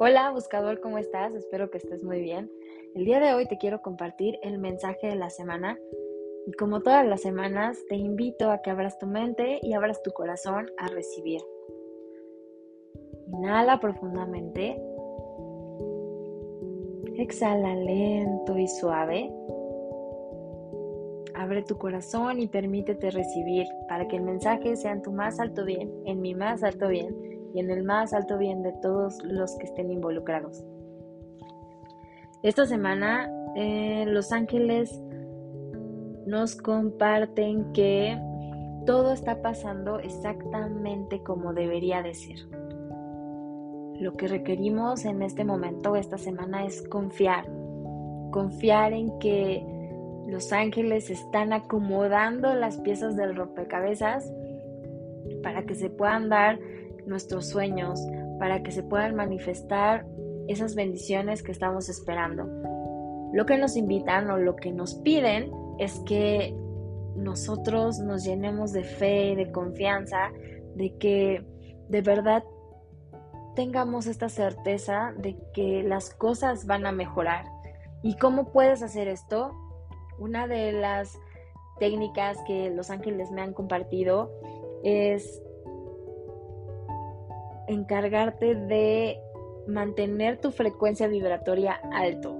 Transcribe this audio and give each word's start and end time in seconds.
Hola 0.00 0.30
buscador, 0.30 0.78
¿cómo 0.78 0.98
estás? 0.98 1.34
Espero 1.34 1.72
que 1.72 1.78
estés 1.78 2.04
muy 2.04 2.20
bien. 2.20 2.48
El 2.94 3.04
día 3.04 3.18
de 3.18 3.34
hoy 3.34 3.46
te 3.46 3.58
quiero 3.58 3.82
compartir 3.82 4.38
el 4.42 4.60
mensaje 4.60 5.08
de 5.08 5.16
la 5.16 5.28
semana 5.28 5.76
y 6.46 6.52
como 6.52 6.82
todas 6.82 7.04
las 7.04 7.20
semanas 7.20 7.84
te 7.88 7.96
invito 7.96 8.52
a 8.52 8.62
que 8.62 8.70
abras 8.70 8.96
tu 9.00 9.08
mente 9.08 9.58
y 9.60 9.72
abras 9.72 10.00
tu 10.04 10.12
corazón 10.12 10.70
a 10.76 10.86
recibir. 10.86 11.40
Inhala 13.26 13.80
profundamente. 13.80 14.80
Exhala 17.16 17.74
lento 17.74 18.56
y 18.56 18.68
suave. 18.68 19.32
Abre 21.34 21.64
tu 21.64 21.76
corazón 21.76 22.38
y 22.38 22.46
permítete 22.46 23.10
recibir 23.10 23.66
para 23.88 24.06
que 24.06 24.14
el 24.14 24.22
mensaje 24.22 24.76
sea 24.76 24.92
en 24.92 25.02
tu 25.02 25.10
más 25.10 25.40
alto 25.40 25.64
bien, 25.64 25.92
en 26.04 26.20
mi 26.20 26.36
más 26.36 26.62
alto 26.62 26.86
bien 26.86 27.27
y 27.54 27.60
en 27.60 27.70
el 27.70 27.84
más 27.84 28.12
alto 28.12 28.38
bien 28.38 28.62
de 28.62 28.72
todos 28.82 29.22
los 29.24 29.56
que 29.56 29.66
estén 29.66 29.90
involucrados. 29.90 30.64
Esta 32.42 32.66
semana 32.66 33.30
eh, 33.56 34.04
Los 34.06 34.32
Ángeles 34.32 35.02
nos 36.26 36.56
comparten 36.56 37.72
que 37.72 38.16
todo 38.86 39.12
está 39.12 39.42
pasando 39.42 39.98
exactamente 39.98 41.22
como 41.22 41.52
debería 41.52 42.02
de 42.02 42.14
ser. 42.14 42.38
Lo 44.00 44.12
que 44.12 44.28
requerimos 44.28 45.04
en 45.04 45.22
este 45.22 45.44
momento, 45.44 45.96
esta 45.96 46.18
semana, 46.18 46.64
es 46.64 46.86
confiar. 46.88 47.46
Confiar 48.30 48.92
en 48.92 49.18
que 49.18 49.64
los 50.28 50.52
ángeles 50.52 51.10
están 51.10 51.52
acomodando 51.52 52.54
las 52.54 52.78
piezas 52.78 53.16
del 53.16 53.34
rompecabezas 53.34 54.32
para 55.42 55.64
que 55.64 55.74
se 55.74 55.90
puedan 55.90 56.28
dar 56.28 56.58
nuestros 57.08 57.48
sueños, 57.48 58.00
para 58.38 58.62
que 58.62 58.70
se 58.70 58.82
puedan 58.82 59.14
manifestar 59.16 60.06
esas 60.46 60.74
bendiciones 60.74 61.42
que 61.42 61.52
estamos 61.52 61.88
esperando. 61.88 62.46
Lo 63.32 63.44
que 63.46 63.58
nos 63.58 63.76
invitan 63.76 64.30
o 64.30 64.38
lo 64.38 64.56
que 64.56 64.72
nos 64.72 64.94
piden 64.96 65.50
es 65.78 66.00
que 66.06 66.54
nosotros 67.16 67.98
nos 67.98 68.24
llenemos 68.24 68.72
de 68.72 68.84
fe 68.84 69.32
y 69.32 69.34
de 69.34 69.52
confianza, 69.52 70.30
de 70.76 70.96
que 70.98 71.44
de 71.88 72.00
verdad 72.00 72.44
tengamos 73.54 74.06
esta 74.06 74.28
certeza 74.28 75.12
de 75.18 75.36
que 75.52 75.82
las 75.82 76.14
cosas 76.14 76.66
van 76.66 76.86
a 76.86 76.92
mejorar. 76.92 77.44
¿Y 78.02 78.16
cómo 78.16 78.52
puedes 78.52 78.82
hacer 78.82 79.08
esto? 79.08 79.52
Una 80.18 80.46
de 80.46 80.72
las 80.72 81.18
técnicas 81.78 82.38
que 82.46 82.70
los 82.70 82.90
ángeles 82.90 83.30
me 83.30 83.42
han 83.42 83.52
compartido 83.52 84.30
es 84.84 85.42
encargarte 87.68 88.54
de 88.54 89.20
mantener 89.66 90.40
tu 90.40 90.50
frecuencia 90.50 91.06
vibratoria 91.06 91.80
alto. 91.92 92.36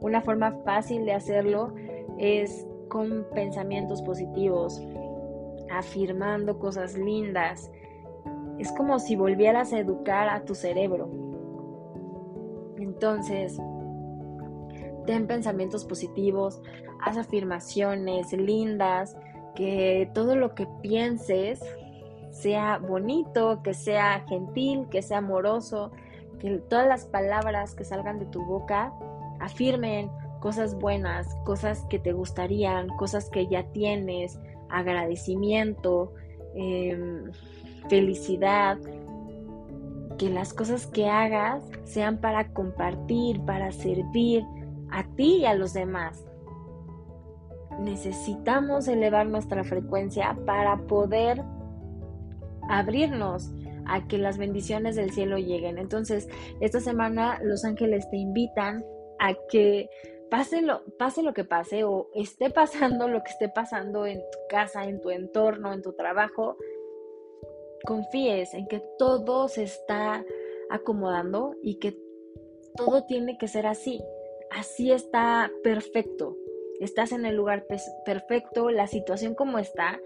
Una 0.00 0.22
forma 0.22 0.52
fácil 0.64 1.04
de 1.04 1.12
hacerlo 1.12 1.74
es 2.18 2.66
con 2.88 3.26
pensamientos 3.34 4.02
positivos, 4.02 4.82
afirmando 5.70 6.58
cosas 6.58 6.96
lindas. 6.96 7.70
Es 8.58 8.72
como 8.72 8.98
si 8.98 9.16
volvieras 9.16 9.72
a 9.72 9.78
educar 9.78 10.28
a 10.28 10.44
tu 10.44 10.54
cerebro. 10.54 11.10
Entonces, 12.78 13.58
ten 15.06 15.26
pensamientos 15.26 15.84
positivos, 15.84 16.60
haz 17.00 17.16
afirmaciones 17.16 18.32
lindas, 18.32 19.16
que 19.54 20.10
todo 20.14 20.36
lo 20.36 20.54
que 20.54 20.66
pienses 20.82 21.60
sea 22.34 22.78
bonito, 22.78 23.62
que 23.62 23.74
sea 23.74 24.24
gentil, 24.28 24.88
que 24.90 25.02
sea 25.02 25.18
amoroso, 25.18 25.92
que 26.40 26.58
todas 26.68 26.86
las 26.86 27.06
palabras 27.06 27.74
que 27.74 27.84
salgan 27.84 28.18
de 28.18 28.26
tu 28.26 28.44
boca 28.44 28.92
afirmen 29.40 30.10
cosas 30.40 30.74
buenas, 30.74 31.34
cosas 31.44 31.86
que 31.88 31.98
te 31.98 32.12
gustarían, 32.12 32.88
cosas 32.96 33.30
que 33.30 33.46
ya 33.46 33.62
tienes, 33.72 34.38
agradecimiento, 34.68 36.12
em, 36.54 37.30
felicidad, 37.88 38.78
que 40.18 40.28
las 40.28 40.52
cosas 40.52 40.86
que 40.86 41.08
hagas 41.08 41.64
sean 41.84 42.18
para 42.18 42.52
compartir, 42.52 43.40
para 43.42 43.72
servir 43.72 44.44
a 44.90 45.04
ti 45.16 45.38
y 45.38 45.46
a 45.46 45.54
los 45.54 45.72
demás. 45.72 46.24
Necesitamos 47.80 48.86
elevar 48.88 49.26
nuestra 49.26 49.64
frecuencia 49.64 50.36
para 50.46 50.76
poder 50.86 51.42
abrirnos 52.68 53.50
a 53.86 54.06
que 54.06 54.18
las 54.18 54.38
bendiciones 54.38 54.96
del 54.96 55.10
cielo 55.10 55.38
lleguen. 55.38 55.78
Entonces, 55.78 56.28
esta 56.60 56.80
semana 56.80 57.38
los 57.42 57.64
ángeles 57.64 58.08
te 58.10 58.16
invitan 58.16 58.84
a 59.18 59.34
que 59.48 59.88
pase 60.30 60.62
lo, 60.62 60.82
pase 60.98 61.22
lo 61.22 61.34
que 61.34 61.44
pase 61.44 61.84
o 61.84 62.08
esté 62.14 62.50
pasando 62.50 63.08
lo 63.08 63.22
que 63.22 63.30
esté 63.30 63.48
pasando 63.48 64.06
en 64.06 64.18
tu 64.18 64.38
casa, 64.48 64.84
en 64.84 65.00
tu 65.00 65.10
entorno, 65.10 65.72
en 65.72 65.82
tu 65.82 65.92
trabajo, 65.92 66.56
confíes 67.84 68.54
en 68.54 68.66
que 68.66 68.82
todo 68.98 69.48
se 69.48 69.64
está 69.64 70.24
acomodando 70.70 71.54
y 71.62 71.78
que 71.78 71.96
todo 72.76 73.04
tiene 73.04 73.38
que 73.38 73.48
ser 73.48 73.66
así. 73.66 74.02
Así 74.50 74.90
está 74.90 75.50
perfecto. 75.62 76.36
Estás 76.80 77.12
en 77.12 77.24
el 77.24 77.36
lugar 77.36 77.66
perfecto, 78.04 78.70
la 78.70 78.86
situación 78.86 79.34
como 79.34 79.58
está, 79.58 80.00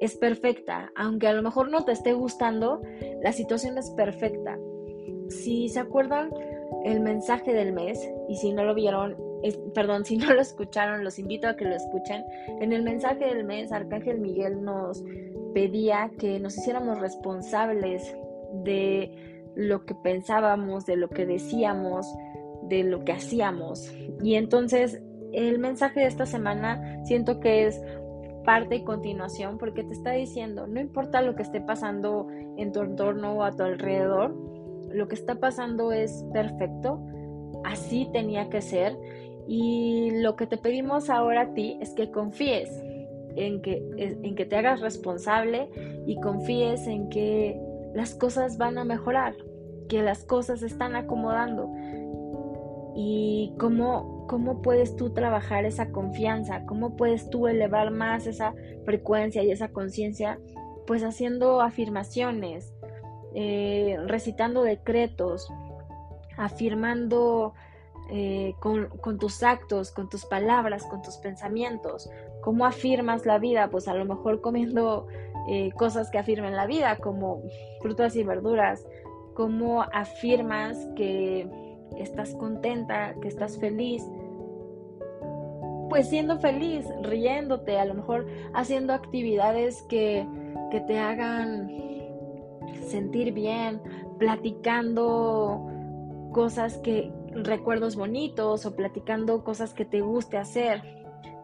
es 0.00 0.16
perfecta. 0.16 0.90
Aunque 0.96 1.28
a 1.28 1.32
lo 1.32 1.42
mejor 1.42 1.70
no 1.70 1.84
te 1.84 1.92
esté 1.92 2.12
gustando, 2.12 2.80
la 3.22 3.32
situación 3.32 3.78
es 3.78 3.90
perfecta. 3.90 4.58
Si 5.28 5.68
se 5.68 5.78
acuerdan 5.78 6.30
el 6.84 7.00
mensaje 7.00 7.52
del 7.52 7.72
mes 7.72 8.00
y 8.28 8.36
si 8.36 8.52
no 8.52 8.64
lo 8.64 8.74
vieron, 8.74 9.16
perdón, 9.74 10.04
si 10.06 10.16
no 10.16 10.32
lo 10.32 10.40
escucharon, 10.40 11.04
los 11.04 11.18
invito 11.18 11.46
a 11.48 11.56
que 11.56 11.66
lo 11.66 11.76
escuchen. 11.76 12.24
En 12.60 12.72
el 12.72 12.82
mensaje 12.82 13.26
del 13.26 13.44
mes, 13.44 13.70
Arcángel 13.72 14.20
Miguel 14.20 14.64
nos 14.64 15.04
pedía 15.54 16.10
que 16.18 16.40
nos 16.40 16.56
hiciéramos 16.56 16.98
responsables 16.98 18.16
de 18.64 19.42
lo 19.54 19.84
que 19.84 19.94
pensábamos, 19.94 20.86
de 20.86 20.96
lo 20.96 21.08
que 21.08 21.26
decíamos, 21.26 22.06
de 22.62 22.84
lo 22.84 23.04
que 23.04 23.12
hacíamos. 23.12 23.92
Y 24.22 24.34
entonces 24.34 25.02
el 25.32 25.58
mensaje 25.58 26.00
de 26.00 26.06
esta 26.06 26.26
semana 26.26 27.04
siento 27.04 27.40
que 27.40 27.66
es 27.66 27.80
parte 28.44 28.76
y 28.76 28.84
continuación 28.84 29.58
porque 29.58 29.84
te 29.84 29.92
está 29.92 30.12
diciendo, 30.12 30.66
no 30.66 30.80
importa 30.80 31.22
lo 31.22 31.34
que 31.34 31.42
esté 31.42 31.60
pasando 31.60 32.28
en 32.56 32.72
tu 32.72 32.82
entorno 32.82 33.34
o 33.34 33.42
a 33.42 33.52
tu 33.52 33.62
alrededor, 33.62 34.34
lo 34.92 35.08
que 35.08 35.14
está 35.14 35.36
pasando 35.36 35.92
es 35.92 36.24
perfecto, 36.32 37.00
así 37.64 38.08
tenía 38.12 38.48
que 38.48 38.60
ser 38.60 38.96
y 39.46 40.10
lo 40.20 40.36
que 40.36 40.46
te 40.46 40.56
pedimos 40.56 41.10
ahora 41.10 41.42
a 41.42 41.54
ti 41.54 41.78
es 41.80 41.90
que 41.90 42.10
confíes 42.10 42.70
en 43.36 43.62
que, 43.62 43.82
en 43.96 44.34
que 44.34 44.44
te 44.44 44.56
hagas 44.56 44.80
responsable 44.80 45.68
y 46.06 46.18
confíes 46.20 46.86
en 46.86 47.08
que 47.08 47.60
las 47.94 48.14
cosas 48.14 48.58
van 48.58 48.78
a 48.78 48.84
mejorar, 48.84 49.34
que 49.88 50.02
las 50.02 50.24
cosas 50.24 50.60
se 50.60 50.66
están 50.66 50.94
acomodando 50.96 51.70
y 52.94 53.54
cómo 53.58 54.20
¿cómo 54.30 54.62
puedes 54.62 54.94
tú 54.94 55.10
trabajar 55.10 55.64
esa 55.64 55.90
confianza? 55.90 56.64
¿Cómo 56.64 56.94
puedes 56.96 57.28
tú 57.30 57.48
elevar 57.48 57.90
más 57.90 58.28
esa 58.28 58.54
frecuencia 58.84 59.42
y 59.42 59.50
esa 59.50 59.70
conciencia? 59.72 60.38
Pues 60.86 61.02
haciendo 61.02 61.60
afirmaciones, 61.60 62.72
eh, 63.34 63.96
recitando 64.06 64.62
decretos, 64.62 65.52
afirmando 66.36 67.54
eh, 68.08 68.54
con, 68.60 69.18
tus 69.18 69.42
actos, 69.42 69.90
con 69.90 70.08
tus 70.08 70.24
palabras, 70.26 70.86
con 70.86 71.02
tus 71.02 71.16
pensamientos. 71.16 72.08
¿Cómo 72.40 72.66
afirmas 72.66 73.26
la 73.26 73.40
vida? 73.40 73.68
Pues 73.68 73.88
a 73.88 73.94
lo 73.94 74.04
mejor 74.04 74.40
comiendo 74.40 75.08
eh, 75.48 75.72
cosas 75.72 76.08
que 76.08 76.18
afirmen 76.18 76.54
la 76.54 76.66
vida, 76.66 76.98
como 76.98 77.42
frutas 77.80 78.14
y 78.14 78.22
verduras. 78.22 78.86
¿Cómo 79.34 79.82
afirmas 79.92 80.86
que 80.94 81.48
estás 81.98 82.34
contenta, 82.34 83.14
que 83.20 83.28
estás 83.28 83.58
feliz, 83.58 84.04
pues 85.88 86.08
siendo 86.08 86.38
feliz, 86.38 86.86
riéndote, 87.02 87.78
a 87.78 87.84
lo 87.84 87.94
mejor 87.94 88.26
haciendo 88.54 88.92
actividades 88.92 89.82
que, 89.88 90.26
que 90.70 90.80
te 90.80 90.98
hagan 90.98 91.68
sentir 92.86 93.32
bien, 93.32 93.82
platicando 94.18 95.66
cosas 96.32 96.78
que, 96.78 97.12
recuerdos 97.32 97.96
bonitos 97.96 98.66
o 98.66 98.74
platicando 98.74 99.44
cosas 99.44 99.74
que 99.74 99.84
te 99.84 100.00
guste 100.00 100.36
hacer. 100.36 100.82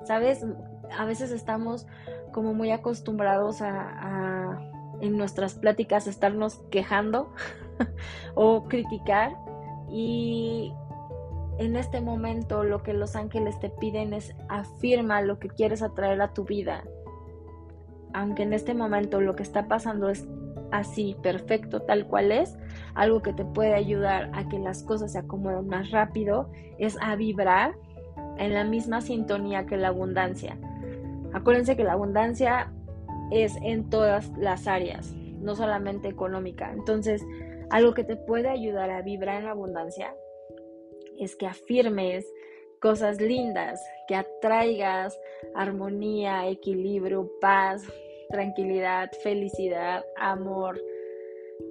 ¿Sabes? 0.05 0.45
A 0.97 1.05
veces 1.05 1.31
estamos 1.33 1.87
como 2.33 2.55
muy 2.55 2.71
acostumbrados 2.71 3.63
a, 3.63 3.71
a 3.71 4.71
en 5.01 5.17
nuestras 5.17 5.55
pláticas 5.55 6.07
estarnos 6.07 6.59
quejando 6.71 7.33
o 8.35 8.65
criticar 8.65 9.37
y 9.91 10.73
en 11.59 11.77
este 11.77 12.00
momento 12.00 12.65
lo 12.65 12.83
que 12.83 12.93
los 12.93 13.17
ángeles 13.17 13.59
te 13.61 13.71
piden 13.71 14.12
es 14.12 14.35
afirma 14.49 15.23
lo 15.23 15.38
que 15.38 15.49
quieres 15.49 15.83
atraer 15.83 16.21
a 16.21 16.35
tu 16.35 16.44
vida. 16.44 16.85
Aunque 18.12 18.43
en 18.43 18.53
este 18.53 18.75
momento 18.75 19.21
lo 19.21 19.37
que 19.37 19.43
está 19.43 19.69
pasando 19.69 20.09
es 20.09 20.27
así, 20.71 21.17
perfecto, 21.23 21.83
tal 21.83 22.06
cual 22.06 22.33
es, 22.33 22.56
algo 22.94 23.23
que 23.23 23.33
te 23.33 23.44
puede 23.44 23.75
ayudar 23.75 24.31
a 24.35 24.49
que 24.49 24.59
las 24.59 24.83
cosas 24.83 25.12
se 25.12 25.19
acomoden 25.19 25.69
más 25.69 25.91
rápido, 25.91 26.50
es 26.79 26.99
a 27.00 27.17
vibrar 27.17 27.75
en 28.38 28.55
la 28.55 28.65
misma 28.65 29.00
sintonía 29.00 29.67
que 29.67 29.77
la 29.77 29.88
abundancia. 29.88 30.59
Acuérdense 31.33 31.77
que 31.77 31.85
la 31.85 31.93
abundancia 31.93 32.73
es 33.31 33.56
en 33.62 33.88
todas 33.91 34.31
las 34.38 34.67
áreas, 34.67 35.15
no 35.41 35.55
solamente 35.55 36.09
económica. 36.09 36.73
Entonces, 36.73 37.25
algo 37.71 37.95
que 37.95 38.05
te 38.05 38.17
puede 38.17 38.49
ayudar 38.49 38.91
a 38.91 39.03
vibrar 39.03 39.43
en 39.43 39.49
abundancia 39.49 40.15
es 41.19 41.35
que 41.37 41.47
afirmes 41.47 42.27
cosas 42.81 43.21
lindas, 43.21 43.81
que 44.07 44.15
atraigas 44.15 45.19
armonía, 45.55 46.49
equilibrio, 46.49 47.31
paz, 47.41 47.83
tranquilidad, 48.31 49.11
felicidad, 49.23 50.05
amor, 50.17 50.81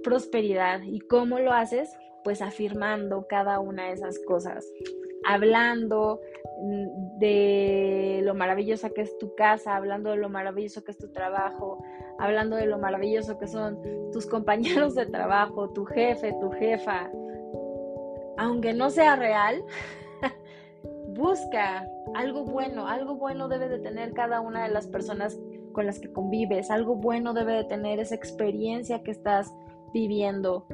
prosperidad. 0.03 0.81
¿Y 0.83 0.99
cómo 0.99 1.39
lo 1.39 1.51
haces? 1.53 1.89
Pues 2.23 2.41
afirmando 2.41 3.27
cada 3.27 3.59
una 3.59 3.87
de 3.87 3.93
esas 3.93 4.19
cosas, 4.19 4.65
hablando 5.25 6.19
mm, 6.61 7.19
de 7.19 8.14
lo 8.25 8.35
maravillosa 8.35 8.89
que 8.89 9.01
es 9.01 9.17
tu 9.17 9.35
casa, 9.35 9.75
hablando 9.75 10.09
de 10.09 10.17
lo 10.17 10.29
maravilloso 10.29 10.83
que 10.83 10.91
es 10.91 10.97
tu 10.97 11.11
trabajo, 11.11 11.81
hablando 12.19 12.55
de 12.55 12.65
lo 12.65 12.77
maravilloso 12.77 13.37
que 13.37 13.47
son 13.47 13.79
tus 14.11 14.25
compañeros 14.25 14.95
de 14.95 15.05
trabajo, 15.05 15.69
tu 15.69 15.85
jefe, 15.85 16.35
tu 16.41 16.51
jefa. 16.51 17.09
Aunque 18.37 18.73
no 18.73 18.89
sea 18.89 19.15
real, 19.15 19.63
busca 21.09 21.87
algo 22.15 22.43
bueno, 22.43 22.87
algo 22.87 23.15
bueno 23.15 23.47
debe 23.47 23.69
de 23.69 23.79
tener 23.79 24.13
cada 24.13 24.41
una 24.41 24.63
de 24.63 24.73
las 24.73 24.87
personas 24.87 25.39
con 25.71 25.85
las 25.85 25.99
que 25.99 26.11
convives, 26.11 26.71
algo 26.71 26.95
bueno 26.95 27.33
debe 27.33 27.53
de 27.53 27.63
tener 27.65 27.99
esa 27.99 28.15
experiencia 28.15 29.03
que 29.03 29.11
estás 29.11 29.53
viviendo. 29.93 30.65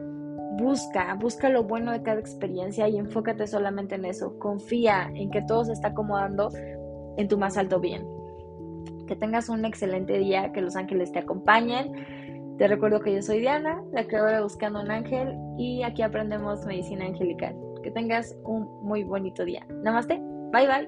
Busca, 0.57 1.13
busca 1.15 1.49
lo 1.49 1.63
bueno 1.63 1.91
de 1.91 2.03
cada 2.03 2.19
experiencia 2.19 2.87
y 2.87 2.97
enfócate 2.97 3.47
solamente 3.47 3.95
en 3.95 4.05
eso. 4.05 4.37
Confía 4.37 5.09
en 5.15 5.31
que 5.31 5.41
todo 5.41 5.65
se 5.65 5.73
está 5.73 5.89
acomodando 5.89 6.49
en 7.17 7.27
tu 7.27 7.37
más 7.37 7.57
alto 7.57 7.79
bien. 7.79 8.05
Que 9.07 9.15
tengas 9.15 9.49
un 9.49 9.65
excelente 9.65 10.17
día, 10.17 10.51
que 10.51 10.61
los 10.61 10.75
ángeles 10.75 11.11
te 11.11 11.19
acompañen. 11.19 11.91
Te 12.57 12.67
recuerdo 12.67 12.99
que 12.99 13.13
yo 13.13 13.21
soy 13.21 13.39
Diana, 13.39 13.81
la 13.91 14.05
creadora 14.05 14.41
Buscando 14.41 14.81
un 14.81 14.91
Ángel, 14.91 15.35
y 15.57 15.83
aquí 15.83 16.01
aprendemos 16.01 16.65
medicina 16.65 17.05
angelical. 17.05 17.55
Que 17.83 17.91
tengas 17.91 18.37
un 18.43 18.67
muy 18.83 19.03
bonito 19.03 19.43
día. 19.43 19.65
Namaste. 19.83 20.21
Bye 20.51 20.67
bye. 20.67 20.87